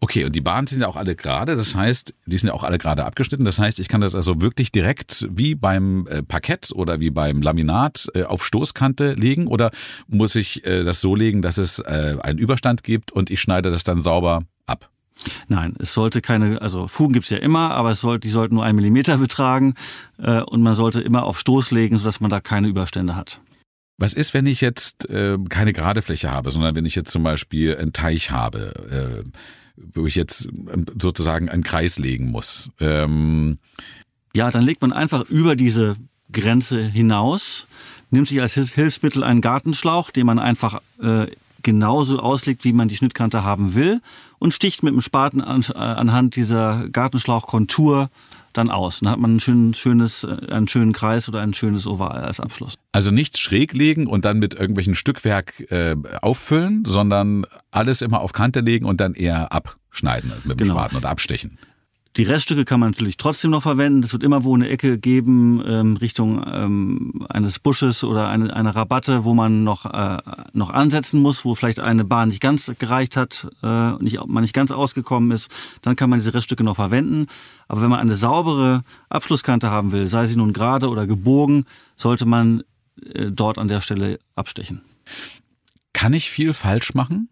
Okay, 0.00 0.24
und 0.24 0.34
die 0.34 0.40
Bahnen 0.40 0.66
sind 0.66 0.80
ja 0.80 0.88
auch 0.88 0.96
alle 0.96 1.14
gerade, 1.14 1.56
das 1.56 1.74
heißt, 1.74 2.14
die 2.26 2.38
sind 2.38 2.48
ja 2.48 2.54
auch 2.54 2.64
alle 2.64 2.78
gerade 2.78 3.04
abgeschnitten. 3.04 3.44
Das 3.44 3.58
heißt, 3.58 3.80
ich 3.80 3.88
kann 3.88 4.00
das 4.00 4.14
also 4.14 4.40
wirklich 4.40 4.72
direkt 4.72 5.28
wie 5.30 5.54
beim 5.54 6.06
äh, 6.06 6.22
Parkett 6.22 6.70
oder 6.74 7.00
wie 7.00 7.10
beim 7.10 7.42
Laminat 7.42 8.08
äh, 8.14 8.24
auf 8.24 8.44
Stoßkante 8.44 9.14
legen 9.14 9.46
oder 9.46 9.70
muss 10.08 10.34
ich 10.34 10.64
äh, 10.66 10.84
das 10.84 11.00
so 11.00 11.14
legen, 11.14 11.42
dass 11.42 11.58
es 11.58 11.80
einen 11.80 12.38
Überstand 12.38 12.82
gibt 12.82 13.12
und 13.12 13.30
ich 13.30 13.40
schneide 13.40 13.70
das 13.70 13.84
dann 13.84 14.00
sauber 14.00 14.44
ab? 14.66 14.90
Nein, 15.48 15.74
es 15.78 15.92
sollte 15.92 16.20
keine, 16.20 16.62
also 16.62 16.88
Fugen 16.88 17.12
gibt's 17.12 17.30
ja 17.30 17.38
immer, 17.38 17.72
aber 17.72 17.90
es 17.90 18.00
sollte, 18.00 18.26
die 18.26 18.30
sollten 18.30 18.54
nur 18.54 18.64
einen 18.64 18.76
Millimeter 18.76 19.18
betragen 19.18 19.74
und 20.18 20.62
man 20.62 20.74
sollte 20.74 21.00
immer 21.00 21.24
auf 21.24 21.38
Stoß 21.38 21.70
legen, 21.72 21.98
sodass 21.98 22.20
man 22.20 22.30
da 22.30 22.40
keine 22.40 22.68
Überstände 22.68 23.16
hat. 23.16 23.40
Was 24.00 24.14
ist, 24.14 24.32
wenn 24.32 24.46
ich 24.46 24.62
jetzt 24.62 25.10
äh, 25.10 25.36
keine 25.50 25.74
gerade 25.74 26.00
Fläche 26.00 26.30
habe, 26.30 26.50
sondern 26.50 26.74
wenn 26.74 26.86
ich 26.86 26.94
jetzt 26.94 27.10
zum 27.10 27.22
Beispiel 27.22 27.76
einen 27.76 27.92
Teich 27.92 28.30
habe, 28.30 29.22
äh, 29.26 29.30
wo 29.76 30.06
ich 30.06 30.14
jetzt 30.14 30.46
ähm, 30.46 30.86
sozusagen 31.00 31.48
einen 31.48 31.62
Kreis 31.62 31.98
legen 31.98 32.30
muss? 32.30 32.70
Ähm 32.80 33.58
ja, 34.34 34.50
dann 34.50 34.64
legt 34.64 34.82
man 34.82 34.92
einfach 34.92 35.28
über 35.28 35.56
diese 35.56 35.96
Grenze 36.32 36.82
hinaus, 36.84 37.66
nimmt 38.10 38.28
sich 38.28 38.40
als 38.40 38.54
Hilfsmittel 38.54 39.24
einen 39.24 39.40
Gartenschlauch, 39.40 40.10
den 40.10 40.26
man 40.26 40.38
einfach 40.38 40.80
äh, 41.02 41.26
genauso 41.62 42.18
auslegt, 42.18 42.64
wie 42.64 42.72
man 42.72 42.88
die 42.88 42.96
Schnittkante 42.96 43.44
haben 43.44 43.74
will 43.74 44.00
und 44.38 44.54
sticht 44.54 44.82
mit 44.82 44.92
dem 44.94 45.00
Spaten 45.00 45.40
an, 45.40 45.64
äh, 45.70 45.78
anhand 45.78 46.36
dieser 46.36 46.88
Gartenschlauchkontur 46.88 48.10
dann 48.52 48.70
aus. 48.70 49.00
Dann 49.00 49.10
hat 49.10 49.18
man 49.18 49.36
ein 49.36 49.40
schön, 49.40 49.74
schönes, 49.74 50.24
äh, 50.24 50.52
einen 50.52 50.68
schönen 50.68 50.92
Kreis 50.92 51.28
oder 51.28 51.40
ein 51.40 51.54
schönes 51.54 51.86
Oval 51.86 52.22
als 52.22 52.40
Abschluss. 52.40 52.74
Also 52.92 53.10
nichts 53.10 53.38
schräg 53.38 53.72
legen 53.72 54.06
und 54.06 54.24
dann 54.24 54.38
mit 54.38 54.54
irgendwelchen 54.54 54.94
Stückwerk 54.94 55.60
äh, 55.70 55.96
auffüllen, 56.20 56.84
sondern 56.86 57.46
alles 57.70 58.02
immer 58.02 58.20
auf 58.20 58.32
Kante 58.32 58.60
legen 58.60 58.86
und 58.86 59.00
dann 59.00 59.14
eher 59.14 59.52
abschneiden 59.52 60.32
mit 60.44 60.60
dem 60.60 60.66
genau. 60.66 60.74
Spaten 60.74 60.96
oder 60.96 61.08
abstechen. 61.08 61.58
Die 62.16 62.24
Reststücke 62.24 62.64
kann 62.64 62.80
man 62.80 62.90
natürlich 62.90 63.18
trotzdem 63.18 63.52
noch 63.52 63.62
verwenden. 63.62 64.02
Es 64.02 64.12
wird 64.12 64.24
immer 64.24 64.42
wo 64.42 64.54
eine 64.54 64.68
Ecke 64.68 64.98
geben 64.98 65.62
ähm, 65.64 65.96
Richtung 65.96 66.44
ähm, 66.44 67.24
eines 67.28 67.60
Busches 67.60 68.02
oder 68.02 68.28
eine, 68.28 68.52
eine 68.54 68.74
Rabatte, 68.74 69.24
wo 69.24 69.32
man 69.32 69.62
noch, 69.62 69.86
äh, 69.86 70.18
noch 70.52 70.70
ansetzen 70.70 71.22
muss, 71.22 71.44
wo 71.44 71.54
vielleicht 71.54 71.78
eine 71.78 72.04
Bahn 72.04 72.28
nicht 72.28 72.40
ganz 72.40 72.72
gereicht 72.80 73.16
hat 73.16 73.46
äh, 73.62 73.92
nicht, 74.02 74.18
man 74.26 74.42
nicht 74.42 74.54
ganz 74.54 74.72
ausgekommen 74.72 75.30
ist. 75.30 75.52
Dann 75.82 75.94
kann 75.94 76.10
man 76.10 76.18
diese 76.18 76.34
Reststücke 76.34 76.64
noch 76.64 76.76
verwenden. 76.76 77.28
Aber 77.68 77.80
wenn 77.82 77.90
man 77.90 78.00
eine 78.00 78.16
saubere 78.16 78.82
Abschlusskante 79.08 79.70
haben 79.70 79.92
will, 79.92 80.08
sei 80.08 80.26
sie 80.26 80.36
nun 80.36 80.52
gerade 80.52 80.88
oder 80.88 81.06
gebogen, 81.06 81.64
sollte 81.94 82.26
man 82.26 82.64
äh, 83.14 83.30
dort 83.30 83.56
an 83.56 83.68
der 83.68 83.80
Stelle 83.80 84.18
abstechen. 84.34 84.82
Kann 85.92 86.12
ich 86.12 86.28
viel 86.28 86.54
falsch 86.54 86.92
machen? 86.94 87.28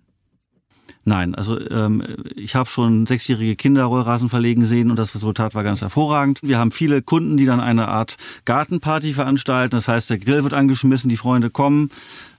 Nein, 1.09 1.35
also 1.35 1.59
ähm, 1.71 2.03
ich 2.37 2.55
habe 2.55 2.69
schon 2.69 3.07
sechsjährige 3.07 3.57
Kinder 3.57 3.85
Rollrasen 3.85 4.29
verlegen 4.29 4.67
sehen 4.67 4.91
und 4.91 4.99
das 4.99 5.15
Resultat 5.15 5.55
war 5.55 5.65
ganz 5.65 5.81
hervorragend. 5.81 6.41
Wir 6.43 6.59
haben 6.59 6.71
viele 6.71 7.01
Kunden, 7.01 7.39
die 7.39 7.47
dann 7.47 7.61
eine 7.61 7.89
Art 7.89 8.19
Gartenparty 8.45 9.15
veranstalten. 9.15 9.75
Das 9.75 9.89
heißt, 9.89 10.11
der 10.11 10.19
Grill 10.19 10.43
wird 10.43 10.53
angeschmissen, 10.53 11.09
die 11.09 11.17
Freunde 11.17 11.49
kommen, 11.49 11.91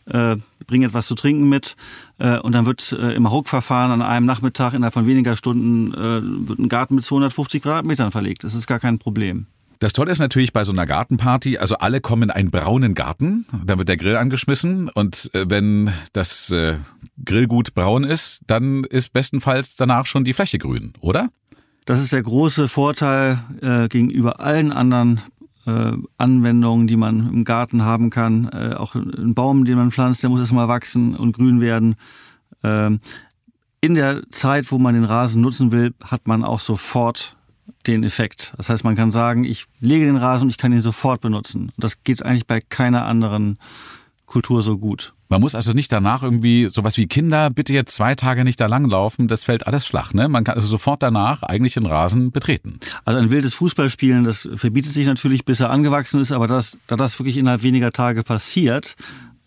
äh, 0.05 0.35
bringen 0.67 0.83
etwas 0.83 1.07
zu 1.07 1.15
trinken 1.15 1.49
mit 1.49 1.77
äh, 2.19 2.37
und 2.37 2.51
dann 2.51 2.67
wird 2.67 2.91
äh, 2.91 3.13
im 3.13 3.25
Ruckverfahren 3.25 3.91
an 3.91 4.03
einem 4.03 4.27
Nachmittag 4.27 4.75
innerhalb 4.75 4.93
von 4.93 5.07
weniger 5.07 5.35
Stunden 5.35 5.91
äh, 5.95 6.47
wird 6.47 6.59
ein 6.59 6.69
Garten 6.69 6.93
mit 6.93 7.03
250 7.03 7.63
Quadratmetern 7.63 8.11
verlegt. 8.11 8.43
Das 8.43 8.53
ist 8.53 8.67
gar 8.67 8.79
kein 8.79 8.99
Problem. 8.99 9.47
Das 9.79 9.93
Tolle 9.93 10.11
ist 10.11 10.19
natürlich 10.19 10.51
bei 10.51 10.65
so 10.65 10.73
einer 10.73 10.85
Gartenparty, 10.85 11.57
also 11.57 11.77
alle 11.77 12.01
kommen 12.01 12.23
in 12.23 12.31
einen 12.31 12.51
braunen 12.51 12.95
Garten, 12.95 13.45
dann 13.65 13.77
wird 13.77 13.87
der 13.87 13.95
Grill 13.95 14.17
angeschmissen 14.17 14.89
und 14.89 15.31
äh, 15.33 15.45
wenn 15.49 15.91
das 16.11 16.49
äh, 16.49 16.75
Grillgut 17.23 17.73
braun 17.75 18.03
ist, 18.03 18.41
dann 18.47 18.83
ist 18.83 19.13
bestenfalls 19.13 19.77
danach 19.77 20.05
schon 20.05 20.25
die 20.25 20.33
Fläche 20.33 20.57
grün, 20.57 20.91
oder? 20.99 21.29
Das 21.85 22.01
ist 22.01 22.11
der 22.11 22.21
große 22.21 22.67
Vorteil 22.67 23.39
äh, 23.61 23.87
gegenüber 23.87 24.41
allen 24.41 24.73
anderen 24.73 25.21
äh, 25.65 25.93
Anwendungen, 26.17 26.87
die 26.87 26.97
man 26.97 27.31
im 27.31 27.45
Garten 27.45 27.83
haben 27.83 28.09
kann. 28.09 28.49
Auch 28.49 28.95
ein 28.95 29.33
Baum, 29.33 29.63
den 29.63 29.77
man 29.77 29.91
pflanzt, 29.91 30.21
der 30.21 30.29
muss 30.29 30.41
erstmal 30.41 30.67
wachsen 30.67 31.15
und 31.15 31.35
grün 31.37 31.61
werden. 31.61 31.95
Ähm, 32.63 32.99
in 33.81 33.95
der 33.95 34.23
Zeit, 34.29 34.71
wo 34.71 34.77
man 34.77 34.93
den 34.93 35.05
Rasen 35.05 35.41
nutzen 35.41 35.71
will, 35.71 35.93
hat 36.03 36.27
man 36.27 36.43
auch 36.43 36.59
sofort 36.59 37.37
den 37.87 38.03
Effekt. 38.03 38.53
Das 38.57 38.69
heißt, 38.69 38.83
man 38.83 38.95
kann 38.95 39.11
sagen, 39.11 39.43
ich 39.43 39.65
lege 39.79 40.05
den 40.05 40.17
Rasen 40.17 40.45
und 40.45 40.49
ich 40.49 40.57
kann 40.57 40.73
ihn 40.73 40.81
sofort 40.81 41.21
benutzen. 41.21 41.71
Das 41.77 42.03
geht 42.03 42.23
eigentlich 42.23 42.47
bei 42.47 42.59
keiner 42.61 43.05
anderen 43.05 43.57
Kultur 44.25 44.61
so 44.61 44.77
gut. 44.77 45.13
Man 45.27 45.41
muss 45.41 45.53
also 45.53 45.73
nicht 45.73 45.91
danach 45.91 46.23
irgendwie 46.23 46.69
sowas 46.71 46.97
wie 46.97 47.05
Kinder, 47.05 47.51
bitte 47.51 47.73
jetzt 47.73 47.93
zwei 47.93 48.15
Tage 48.15 48.43
nicht 48.43 48.59
da 48.59 48.65
langlaufen, 48.65 49.27
das 49.27 49.43
fällt 49.43 49.67
alles 49.67 49.85
flach. 49.85 50.13
Ne? 50.13 50.27
Man 50.27 50.43
kann 50.43 50.55
also 50.55 50.67
sofort 50.67 51.03
danach 51.03 51.43
eigentlich 51.43 51.75
den 51.75 51.85
Rasen 51.85 52.31
betreten. 52.31 52.79
Also 53.05 53.19
ein 53.19 53.29
wildes 53.29 53.53
Fußballspielen, 53.53 54.23
das 54.23 54.49
verbietet 54.55 54.91
sich 54.91 55.05
natürlich, 55.05 55.45
bis 55.45 55.59
er 55.59 55.69
angewachsen 55.69 56.19
ist, 56.19 56.31
aber 56.31 56.47
das, 56.47 56.77
da 56.87 56.95
das 56.95 57.19
wirklich 57.19 57.37
innerhalb 57.37 57.61
weniger 57.61 57.91
Tage 57.91 58.23
passiert 58.23 58.95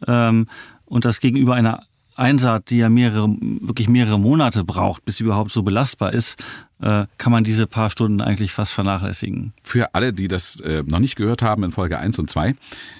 ähm, 0.07 0.47
und 0.85 1.05
das 1.05 1.19
gegenüber 1.19 1.55
einer 1.55 1.83
Einsaat, 2.16 2.71
die 2.71 2.78
ja 2.78 2.88
mehrere, 2.88 3.28
wirklich 3.61 3.88
mehrere 3.88 4.19
Monate 4.19 4.64
braucht, 4.64 5.04
bis 5.04 5.16
sie 5.16 5.25
überhaupt 5.25 5.50
so 5.50 5.62
belastbar 5.62 6.12
ist, 6.12 6.42
äh, 6.81 7.07
kann 7.16 7.33
man 7.33 7.45
diese 7.45 7.66
paar 7.66 7.90
Stunden 7.90 8.21
eigentlich 8.21 8.52
fast 8.52 8.73
vernachlässigen. 8.73 9.52
Für 9.62 9.95
alle, 9.95 10.12
die 10.12 10.28
das 10.28 10.61
äh, 10.61 10.83
noch 10.87 10.99
nicht 10.99 11.16
gehört 11.16 11.42
haben 11.42 11.62
in 11.64 11.73
Folge 11.73 11.99
1 11.99 12.19
und 12.19 12.28
2, 12.28 12.54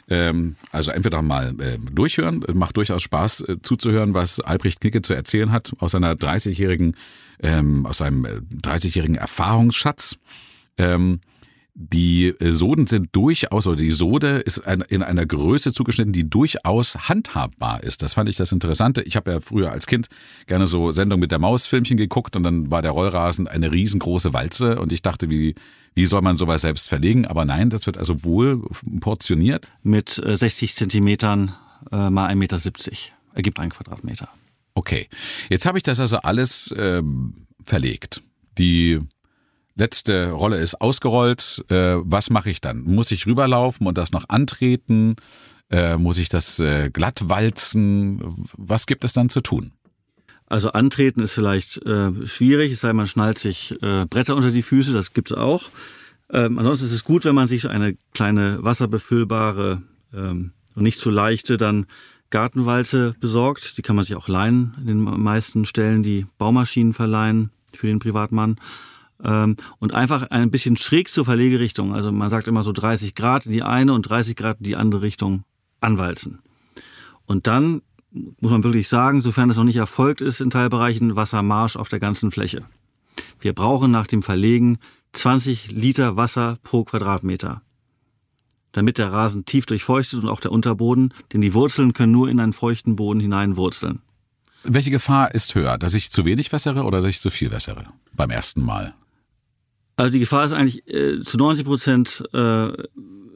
ähm, 0.09 0.57
also 0.71 0.91
entweder 0.93 1.21
mal 1.23 1.55
äh, 1.61 1.79
durchhören, 1.79 2.45
macht 2.55 2.77
durchaus 2.77 3.03
Spaß 3.03 3.41
äh, 3.41 3.57
zuzuhören, 3.63 4.15
was 4.15 4.41
Albrecht 4.41 4.81
Knicke 4.81 5.03
zu 5.03 5.15
erzählen 5.15 5.53
hat 5.53 5.73
aus 5.79 5.93
seiner 5.93 6.15
30-jährigen, 6.15 6.97
ähm, 7.43 7.87
aus 7.87 7.99
seinem 7.99 8.25
30-jährigen 8.25 9.17
äh, 9.17 9.21
Erfahrungsschatz. 9.21 10.17
Ähm, 10.79 11.21
die 11.75 12.27
äh, 12.27 12.53
Soden 12.53 12.87
sind 12.87 13.09
durchaus, 13.13 13.67
oder 13.67 13.77
die 13.77 13.91
Sode 13.91 14.39
ist 14.39 14.59
in 14.59 15.03
einer 15.03 15.25
Größe 15.25 15.73
zugeschnitten, 15.73 16.13
die 16.13 16.29
durchaus 16.29 17.09
handhabbar 17.09 17.83
ist. 17.83 18.03
Das 18.03 18.15
fand 18.15 18.29
ich 18.29 18.37
das 18.37 18.53
Interessante. 18.53 19.03
Ich 19.03 19.17
habe 19.17 19.31
ja 19.31 19.41
früher 19.41 19.73
als 19.73 19.87
Kind 19.87 20.09
gerne 20.47 20.67
so 20.67 20.93
Sendung 20.93 21.21
mit 21.21 21.31
der 21.31 21.39
Maus 21.39 21.67
Filmchen 21.67 21.97
geguckt 21.97 22.37
und 22.37 22.43
dann 22.43 22.71
war 22.71 22.83
der 22.83 22.91
Rollrasen 22.91 23.49
eine 23.49 23.73
riesengroße 23.73 24.33
Walze 24.35 24.81
und 24.81 24.93
ich 24.93 25.03
dachte, 25.03 25.31
wie, 25.31 25.55
wie 25.95 26.07
soll 26.07 26.21
man 26.21 26.37
sowas 26.37 26.63
selbst 26.63 26.89
verlegen? 26.89 27.27
Aber 27.27 27.45
nein, 27.45 27.71
das 27.71 27.87
wird 27.87 27.97
also 27.97 28.23
wohl 28.23 28.63
portioniert. 29.01 29.69
Mit 29.83 30.11
60 30.11 30.71
äh, 30.71 30.75
Zentimetern 30.75 31.55
äh, 31.91 32.11
mal 32.11 32.31
1,70 32.31 32.35
Meter 32.37 32.59
ergibt 33.35 33.59
ein 33.61 33.71
Quadratmeter. 33.71 34.29
Okay, 34.75 35.09
jetzt 35.49 35.67
habe 35.67 35.79
ich 35.79 35.85
das 35.85 36.01
also 36.01 36.19
alles 36.19 36.75
ähm, 36.77 37.47
verlegt. 37.65 38.23
Die 38.59 39.01
letzte 39.75 40.31
Rolle 40.31 40.57
ist 40.57 40.81
ausgerollt. 40.81 41.65
Äh, 41.69 41.97
was 42.03 42.31
mache 42.31 42.51
ich 42.51 42.61
dann? 42.61 42.83
Muss 42.83 43.11
ich 43.11 43.27
rüberlaufen 43.27 43.87
und 43.87 43.99
das 43.99 44.13
noch 44.13 44.29
antreten? 44.29 45.17
Äh, 45.71 45.97
muss 45.97 46.19
ich 46.19 46.29
das 46.29 46.59
äh, 46.59 46.91
glatt 46.91 47.29
walzen? 47.29 48.21
Was 48.57 48.87
gibt 48.87 49.05
es 49.05 49.13
dann 49.13 49.29
zu 49.29 49.41
tun? 49.41 49.73
Also 50.47 50.73
antreten 50.73 51.21
ist 51.21 51.33
vielleicht 51.33 51.79
äh, 51.87 52.27
schwierig, 52.27 52.73
es 52.73 52.83
sei 52.83 52.93
man 52.93 53.07
schnallt 53.07 53.39
sich 53.39 53.75
äh, 53.81 54.05
Bretter 54.05 54.37
unter 54.37 54.51
die 54.51 54.63
Füße, 54.63 54.93
das 54.93 55.15
gibt's 55.15 55.33
auch. 55.33 55.63
Ähm, 56.31 56.59
ansonsten 56.59 56.87
ist 56.87 56.93
es 56.93 57.05
gut, 57.05 57.25
wenn 57.25 57.35
man 57.35 57.49
sich 57.49 57.69
eine 57.69 57.97
kleine 58.13 58.59
wasserbefüllbare 58.63 59.83
ähm, 60.15 60.53
und 60.75 60.83
nicht 60.83 61.01
zu 61.01 61.11
leichte 61.11 61.57
dann 61.57 61.87
Gartenwalze 62.29 63.15
besorgt. 63.19 63.79
Die 63.79 63.83
kann 63.83 63.97
man 63.97 64.05
sich 64.05 64.17
auch 64.17 64.29
leihen 64.29 64.75
in 64.81 64.87
den 64.89 64.99
meisten 64.99 65.65
Stellen, 65.65 66.03
die 66.03 66.27
Baumaschinen 66.37 66.93
verleihen 66.93 67.51
für 67.73 67.87
den 67.87 67.99
Privatmann 67.99 68.57
und 69.23 69.95
einfach 69.95 70.31
ein 70.31 70.51
bisschen 70.51 70.77
schräg 70.77 71.09
zur 71.09 71.25
Verlegerichtung, 71.25 71.95
also 71.95 72.11
man 72.11 72.29
sagt 72.29 72.49
immer 72.49 72.65
so 72.65 72.73
30 72.73 73.15
Grad 73.15 73.47
in 73.47 73.53
die 73.53 73.63
eine 73.63 73.93
und 73.93 74.03
30 74.03 74.35
Grad 74.35 74.59
in 74.59 74.65
die 74.65 74.77
andere 74.77 75.03
Richtung 75.03 75.45
anwalzen. 75.81 76.41
Und 77.27 77.47
dann 77.47 77.83
muss 78.11 78.51
man 78.51 78.65
wirklich 78.65 78.89
sagen, 78.89 79.21
sofern 79.21 79.49
es 79.49 79.57
noch 79.57 79.65
nicht 79.65 79.77
erfolgt 79.77 80.21
ist 80.21 80.41
in 80.41 80.51
Teilbereichen, 80.51 81.17
Wassermarsch 81.17 81.77
auf 81.77 81.89
der 81.89 82.01
ganzen 82.01 82.31
Fläche. 82.31 82.63
Wir 83.41 83.55
brauchen 83.55 83.91
nach 83.91 84.07
dem 84.07 84.23
Verlegen 84.23 84.79
20 85.13 85.71
Liter 85.71 86.17
Wasser 86.17 86.59
pro 86.63 86.85
Quadratmeter, 86.85 87.63
damit 88.73 88.99
der 88.99 89.13
Rasen 89.13 89.45
tief 89.45 89.67
durchfeuchtet 89.67 90.23
und 90.23 90.29
auch 90.29 90.41
der 90.41 90.53
Unterboden, 90.53 91.15
denn 91.33 91.41
die 91.41 91.55
Wurzeln 91.55 91.93
können 91.93 92.13
nur 92.13 92.29
in 92.29 92.41
einen 92.41 92.53
feuchten 92.53 92.97
Boden 92.97 93.21
hineinwurzeln. 93.21 94.01
Welche 94.65 94.91
Gefahr 94.91 95.35
ist 95.35 95.55
höher, 95.55 95.79
dass 95.79 95.95
ich 95.95 96.11
zu 96.11 96.25
wenig 96.25 96.53
wässere 96.53 96.85
oder 96.85 97.01
dass 97.01 97.11
ich 97.11 97.21
zu 97.21 97.31
viel 97.31 97.51
wässere 97.51 97.87
beim 98.15 98.31
ersten 98.31 98.65
Mal? 98.65 98.95
Also 99.97 100.11
die 100.11 100.21
Gefahr 100.21 100.45
ist 100.45 100.53
eigentlich 100.53 100.87
äh, 100.89 101.21
zu 101.23 101.37
90 101.37 101.65
Prozent 101.65 102.25
äh, 102.33 102.73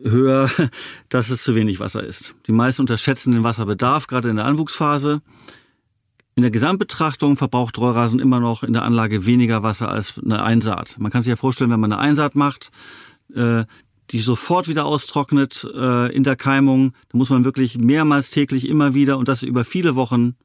höher, 0.05 0.51
dass 1.09 1.31
es 1.31 1.43
zu 1.43 1.55
wenig 1.55 1.81
Wasser 1.81 2.03
ist. 2.05 2.35
Die 2.47 2.53
meisten 2.53 2.83
unterschätzen 2.83 3.33
den 3.33 3.45
Wasserbedarf, 3.45 4.07
gerade 4.07 4.31
in 4.31 4.37
der 4.37 4.47
Anwuchsphase. 4.47 5.21
In 6.35 6.43
der 6.43 6.51
Gesamtbetrachtung 6.51 7.37
verbraucht 7.37 7.79
Rollrasen 7.79 8.19
immer 8.19 8.41
noch 8.41 8.63
in 8.63 8.75
der 8.75 8.83
Anlage 8.83 9.25
weniger 9.25 9.63
Wasser 9.63 9.89
als 9.89 10.21
eine 10.23 10.43
Einsaat. 10.43 10.97
Man 10.99 11.11
kann 11.11 11.23
sich 11.23 11.31
ja 11.31 11.37
vorstellen, 11.37 11.71
wenn 11.71 11.81
man 11.81 11.93
eine 11.93 12.01
Einsaat 12.01 12.35
macht, 12.35 12.71
äh, 13.35 13.65
die 14.11 14.19
sofort 14.19 14.69
wieder 14.69 14.85
austrocknet 14.85 15.67
äh, 15.75 16.15
in 16.15 16.25
der 16.25 16.37
Keimung, 16.37 16.93
dann 17.09 17.19
muss 17.19 17.31
man 17.31 17.45
wirklich 17.45 17.79
mehrmals 17.79 18.31
täglich 18.31 18.69
immer 18.69 18.95
wieder 18.95 19.19
und 19.19 19.29
das 19.29 19.43
über 19.43 19.65
viele 19.65 19.97
Wochen 19.97 20.37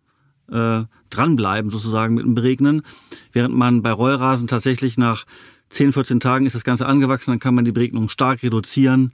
äh, 0.49 0.83
dranbleiben, 1.09 1.69
sozusagen 1.71 2.15
mit 2.15 2.25
dem 2.25 2.35
Beregnen. 2.35 2.81
Während 3.31 3.55
man 3.55 3.81
bei 3.81 3.91
Rollrasen 3.91 4.47
tatsächlich 4.47 4.97
nach 4.97 5.25
10, 5.71 5.93
14 5.93 6.19
Tagen 6.19 6.45
ist 6.45 6.55
das 6.55 6.63
Ganze 6.63 6.85
angewachsen, 6.85 7.31
dann 7.31 7.39
kann 7.39 7.55
man 7.55 7.65
die 7.65 7.71
Beregnung 7.71 8.09
stark 8.09 8.43
reduzieren 8.43 9.13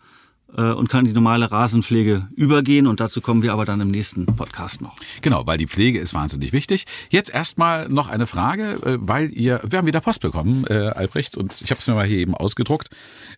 äh, 0.55 0.71
und 0.71 0.89
kann 0.89 1.05
die 1.05 1.13
normale 1.13 1.51
Rasenpflege 1.51 2.27
übergehen. 2.35 2.87
Und 2.87 2.99
dazu 2.99 3.21
kommen 3.21 3.43
wir 3.43 3.53
aber 3.53 3.65
dann 3.65 3.81
im 3.81 3.91
nächsten 3.91 4.25
Podcast 4.25 4.81
noch. 4.81 4.95
Genau, 5.21 5.45
weil 5.45 5.57
die 5.57 5.67
Pflege 5.67 5.99
ist 5.99 6.13
wahnsinnig 6.13 6.53
wichtig. 6.53 6.85
Jetzt 7.09 7.33
erstmal 7.33 7.89
noch 7.89 8.07
eine 8.07 8.27
Frage, 8.27 8.79
äh, 8.83 8.97
weil 8.99 9.31
ihr, 9.31 9.61
wir 9.63 9.77
haben 9.77 9.87
wieder 9.87 10.01
Post 10.01 10.21
bekommen, 10.21 10.65
äh, 10.69 10.73
Albrecht, 10.73 11.37
und 11.37 11.61
ich 11.61 11.69
habe 11.71 11.79
es 11.79 11.87
mir 11.87 11.95
mal 11.95 12.05
hier 12.05 12.19
eben 12.19 12.35
ausgedruckt. 12.35 12.89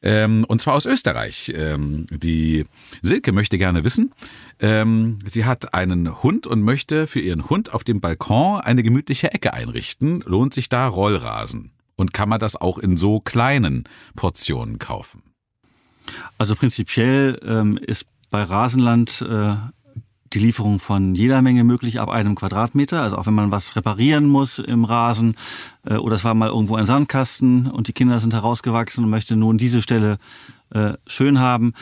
Ähm, 0.02 0.46
und 0.48 0.62
zwar 0.62 0.76
aus 0.76 0.86
Österreich. 0.86 1.54
Ähm, 1.56 2.06
die 2.10 2.66
Silke 3.02 3.32
möchte 3.32 3.58
gerne 3.58 3.84
wissen, 3.84 4.12
ähm, 4.60 5.20
sie 5.26 5.46
hat 5.46 5.74
einen 5.74 6.22
Hund 6.24 6.48
und 6.48 6.62
möchte 6.62 7.08
für 7.08 7.20
ihren 7.20 7.50
Hund 7.50 7.74
auf 7.74 7.84
dem 7.84 8.00
Balkon 8.00 8.62
eine 8.62 8.84
gemütliche 8.84 9.34
Ecke 9.34 9.54
einrichten. 9.54 10.22
Lohnt 10.26 10.54
sich 10.54 10.70
da 10.70 10.88
Rollrasen? 10.88 11.72
Und 12.00 12.13
kann 12.13 12.29
man 12.29 12.39
das 12.39 12.56
auch 12.56 12.77
in 12.77 12.96
so 12.96 13.20
kleinen 13.20 13.84
Portionen 14.15 14.79
kaufen? 14.79 15.22
Also 16.38 16.56
prinzipiell 16.56 17.38
ähm, 17.46 17.75
ist 17.75 18.06
bei 18.29 18.41
Rasenland 18.41 19.22
äh, 19.22 19.56
die 20.32 20.39
Lieferung 20.39 20.79
von 20.79 21.13
jeder 21.13 21.41
Menge 21.41 21.65
möglich 21.65 22.00
ab 22.00 22.08
einem 22.08 22.36
Quadratmeter. 22.36 23.01
Also 23.01 23.18
auch 23.18 23.27
wenn 23.27 23.34
man 23.34 23.51
was 23.51 23.75
reparieren 23.75 24.27
muss 24.27 24.60
im 24.60 24.86
Rasen 24.86 25.36
äh, 25.86 25.96
oder 25.96 26.15
es 26.15 26.24
war 26.24 26.36
mal 26.36 26.48
irgendwo 26.48 26.75
ein 26.75 26.86
Sandkasten 26.86 27.68
und 27.68 27.89
die 27.89 27.94
Kinder 27.94 28.22
sind 28.22 28.34
herausgewachsen 28.34 29.03
und 29.03 29.10
möchten 29.10 29.38
nun 29.38 29.58
diese 29.58 29.82
Stelle 29.82 30.20
äh, 30.70 30.94
schön 31.06 31.41
haben, 31.41 31.74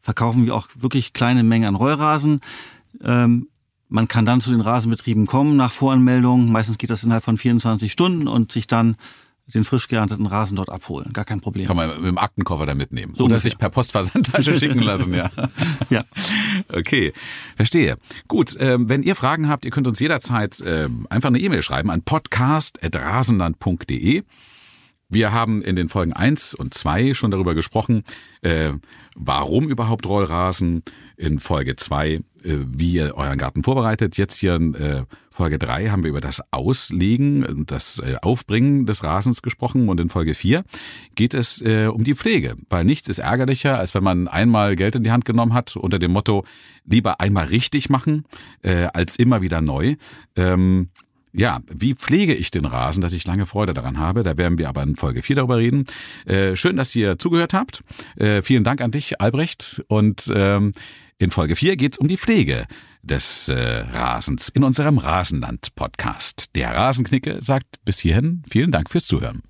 verkaufen 0.00 0.46
wir 0.46 0.54
auch 0.54 0.68
wirklich 0.76 1.14
kleine 1.14 1.42
Mengen 1.42 1.66
an 1.66 1.74
Rollrasen. 1.74 2.42
Ähm, 3.02 3.48
man 3.88 4.06
kann 4.06 4.24
dann 4.24 4.40
zu 4.40 4.52
den 4.52 4.60
Rasenbetrieben 4.60 5.26
kommen 5.26 5.56
nach 5.56 5.72
Voranmeldung. 5.72 6.52
Meistens 6.52 6.78
geht 6.78 6.90
das 6.90 7.02
innerhalb 7.02 7.24
von 7.24 7.36
24 7.36 7.90
Stunden 7.90 8.28
und 8.28 8.52
sich 8.52 8.68
dann 8.68 8.96
den 9.46 9.64
frisch 9.64 9.88
geernteten 9.88 10.24
Rasen 10.26 10.56
dort 10.56 10.70
abholen. 10.70 11.12
Gar 11.12 11.26
kein 11.26 11.40
Problem. 11.40 11.66
Kann 11.66 11.76
man 11.76 12.00
mit 12.00 12.06
dem 12.06 12.18
Aktenkoffer 12.18 12.66
da 12.66 12.74
mitnehmen. 12.74 13.14
So 13.14 13.24
Oder 13.24 13.40
sich 13.40 13.58
per 13.58 13.68
Postversandtasche 13.68 14.56
schicken 14.58 14.80
lassen, 14.80 15.12
ja. 15.12 15.30
Ja. 15.90 16.04
Okay, 16.72 17.12
verstehe. 17.56 17.98
Gut, 18.26 18.56
ähm, 18.58 18.88
wenn 18.88 19.02
ihr 19.02 19.16
Fragen 19.16 19.48
habt, 19.48 19.66
ihr 19.66 19.70
könnt 19.70 19.86
uns 19.86 20.00
jederzeit 20.00 20.62
ähm, 20.66 21.06
einfach 21.10 21.28
eine 21.28 21.38
E-Mail 21.38 21.62
schreiben 21.62 21.90
an 21.90 22.00
podcast.rasenland.de. 22.02 24.22
Wir 25.10 25.32
haben 25.32 25.60
in 25.62 25.76
den 25.76 25.90
Folgen 25.90 26.14
1 26.14 26.54
und 26.54 26.72
2 26.72 27.12
schon 27.14 27.30
darüber 27.30 27.54
gesprochen, 27.54 28.02
äh, 28.40 28.72
warum 29.14 29.68
überhaupt 29.68 30.06
Rollrasen. 30.06 30.82
In 31.16 31.38
Folge 31.38 31.76
2, 31.76 32.08
äh, 32.08 32.22
wie 32.44 32.92
ihr 32.92 33.14
euren 33.16 33.38
Garten 33.38 33.62
vorbereitet. 33.62 34.16
Jetzt 34.16 34.36
hier 34.36 34.54
in 34.54 34.74
äh, 34.74 35.04
Folge 35.30 35.58
3 35.58 35.88
haben 35.88 36.04
wir 36.04 36.10
über 36.10 36.20
das 36.20 36.40
Auslegen 36.52 37.44
und 37.44 37.70
das 37.70 37.98
äh, 37.98 38.16
Aufbringen 38.22 38.86
des 38.86 39.02
Rasens 39.02 39.42
gesprochen. 39.42 39.88
Und 39.88 39.98
in 39.98 40.08
Folge 40.08 40.34
4 40.34 40.62
geht 41.14 41.34
es 41.34 41.60
äh, 41.62 41.86
um 41.86 42.04
die 42.04 42.14
Pflege. 42.14 42.56
Weil 42.68 42.84
nichts 42.84 43.08
ist 43.08 43.18
ärgerlicher, 43.18 43.78
als 43.78 43.94
wenn 43.94 44.04
man 44.04 44.28
einmal 44.28 44.76
Geld 44.76 44.94
in 44.94 45.02
die 45.02 45.10
Hand 45.10 45.24
genommen 45.24 45.52
hat 45.52 45.76
unter 45.76 45.98
dem 45.98 46.12
Motto, 46.12 46.44
lieber 46.84 47.20
einmal 47.20 47.46
richtig 47.46 47.90
machen, 47.90 48.24
äh, 48.62 48.86
als 48.92 49.16
immer 49.16 49.42
wieder 49.42 49.60
neu. 49.60 49.96
Ähm, 50.36 50.90
ja, 51.36 51.58
wie 51.68 51.94
pflege 51.94 52.32
ich 52.32 52.52
den 52.52 52.64
Rasen, 52.64 53.00
dass 53.00 53.12
ich 53.12 53.26
lange 53.26 53.44
Freude 53.44 53.74
daran 53.74 53.98
habe? 53.98 54.22
Da 54.22 54.36
werden 54.36 54.56
wir 54.56 54.68
aber 54.68 54.84
in 54.84 54.94
Folge 54.94 55.20
4 55.20 55.36
darüber 55.36 55.58
reden. 55.58 55.84
Äh, 56.26 56.54
schön, 56.54 56.76
dass 56.76 56.94
ihr 56.94 57.18
zugehört 57.18 57.54
habt. 57.54 57.82
Äh, 58.14 58.40
vielen 58.40 58.62
Dank 58.62 58.80
an 58.80 58.92
dich, 58.92 59.20
Albrecht. 59.20 59.82
Und 59.88 60.30
ähm, 60.32 60.70
in 61.24 61.30
Folge 61.30 61.56
4 61.56 61.76
geht's 61.76 61.98
um 61.98 62.06
die 62.06 62.18
Pflege 62.18 62.66
des 63.02 63.48
äh, 63.48 63.54
Rasens 63.54 64.50
in 64.50 64.62
unserem 64.62 64.98
Rasenland-Podcast. 64.98 66.54
Der 66.54 66.74
Rasenknicke 66.74 67.38
sagt 67.40 67.84
bis 67.84 67.98
hierhin 67.98 68.42
vielen 68.48 68.70
Dank 68.70 68.90
fürs 68.90 69.06
Zuhören. 69.06 69.42